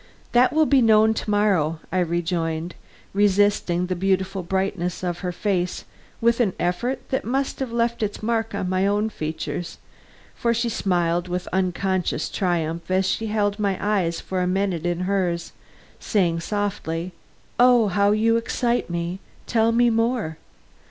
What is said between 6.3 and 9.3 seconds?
an effort that must have left its mark on my own